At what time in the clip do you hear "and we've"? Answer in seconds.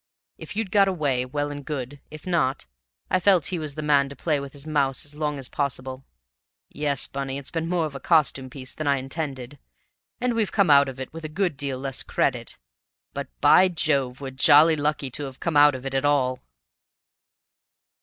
10.19-10.51